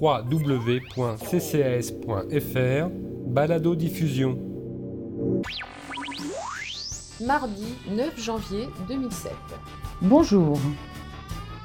[0.00, 1.12] www.ccas.fr
[3.26, 4.38] Balado diffusion.
[7.24, 9.32] Mardi 9 janvier 2007.
[10.02, 10.58] Bonjour.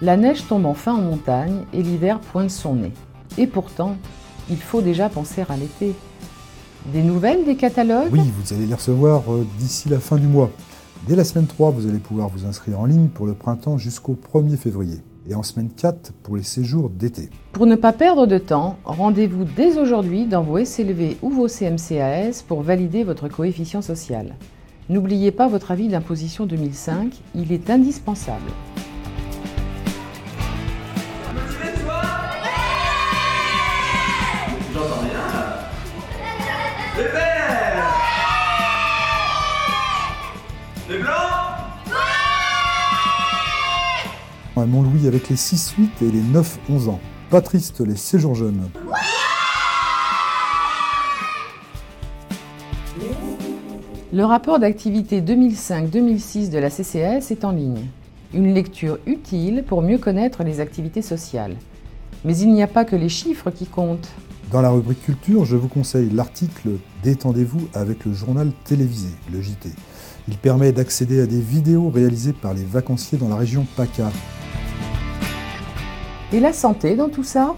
[0.01, 2.93] La neige tombe enfin en montagne et l'hiver pointe son nez.
[3.37, 3.97] Et pourtant,
[4.49, 5.95] il faut déjà penser à l'été.
[6.93, 8.11] Des nouvelles des catalogues?
[8.11, 10.51] Oui, vous allez les recevoir euh, d'ici la fin du mois.
[11.07, 14.17] Dès la semaine 3, vous allez pouvoir vous inscrire en ligne pour le printemps jusqu'au
[14.33, 15.01] 1er février.
[15.29, 17.29] Et en semaine 4 pour les séjours d'été.
[17.51, 22.43] Pour ne pas perdre de temps, rendez-vous dès aujourd'hui dans vos SLV ou vos CMCAS
[22.47, 24.35] pour valider votre coefficient social.
[24.89, 28.51] N'oubliez pas votre avis d'imposition 2005, il est indispensable.
[34.73, 35.01] J'entends
[37.03, 37.26] rien
[44.59, 46.99] À Montlouis avec les 6-8 et les 9-11 ans.
[47.29, 48.69] Pas triste les séjours jeunes.
[54.11, 57.85] Le rapport d'activité 2005-2006 de la CCAS est en ligne.
[58.33, 61.55] Une lecture utile pour mieux connaître les activités sociales.
[62.25, 64.09] Mais il n'y a pas que les chiffres qui comptent.
[64.51, 66.69] Dans la rubrique culture, je vous conseille l'article
[67.03, 69.69] Détendez-vous avec le journal télévisé, le JT.
[70.27, 74.09] Il permet d'accéder à des vidéos réalisées par les vacanciers dans la région PACA.
[76.33, 77.55] Et la santé dans tout ça?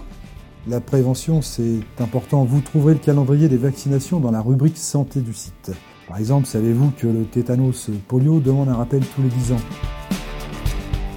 [0.68, 2.44] La prévention, c'est important.
[2.44, 5.72] Vous trouverez le calendrier des vaccinations dans la rubrique santé du site.
[6.06, 9.60] Par exemple, savez-vous que le tétanos polio demande un rappel tous les 10 ans?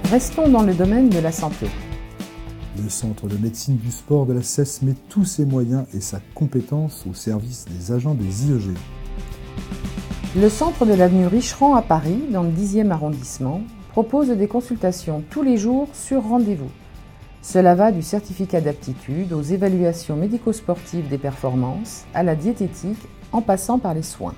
[0.09, 1.67] Restons dans le domaine de la santé.
[2.81, 6.19] Le Centre de médecine du sport de la CES met tous ses moyens et sa
[6.33, 8.73] compétence au service des agents des IEG.
[10.35, 15.43] Le centre de l'avenue Richeron à Paris, dans le 10e arrondissement, propose des consultations tous
[15.43, 16.71] les jours sur rendez-vous.
[17.43, 22.97] Cela va du certificat d'aptitude aux évaluations médico-sportives des performances, à la diététique,
[23.33, 24.33] en passant par les soins.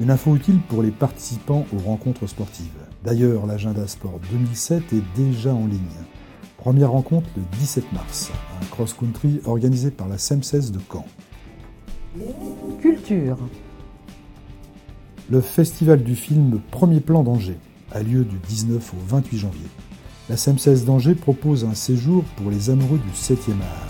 [0.00, 2.66] Une info utile pour les participants aux rencontres sportives.
[3.04, 5.80] D'ailleurs, l'agenda sport 2007 est déjà en ligne.
[6.56, 11.04] Première rencontre le 17 mars, un cross-country organisé par la SEMSES de Caen.
[12.80, 13.36] Culture.
[15.28, 17.58] Le festival du film Premier plan d'Angers
[17.92, 19.68] a lieu du 19 au 28 janvier.
[20.30, 23.88] La SEMSES d'Angers propose un séjour pour les amoureux du 7e art.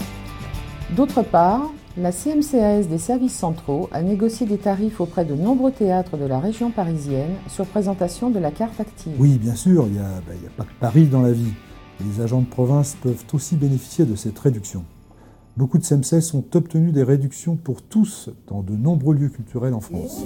[0.97, 6.17] D'autre part, la CMCAS des services centraux a négocié des tarifs auprès de nombreux théâtres
[6.17, 9.13] de la région parisienne sur présentation de la carte active.
[9.19, 11.53] Oui, bien sûr, il n'y a, ben, a pas que Paris dans la vie.
[12.01, 14.85] Les agents de province peuvent aussi bénéficier de cette réduction.
[15.59, 19.81] Beaucoup de SEMSES ont obtenu des réductions pour tous dans de nombreux lieux culturels en
[19.81, 20.23] France.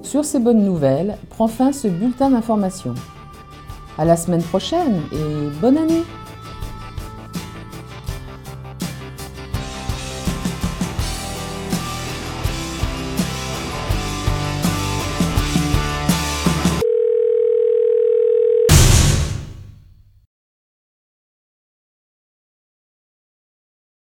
[0.00, 2.94] Sur ces bonnes nouvelles, prend fin ce bulletin d'information.
[3.96, 6.02] À la semaine prochaine et bonne année